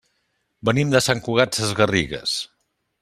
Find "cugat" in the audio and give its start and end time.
1.27-1.59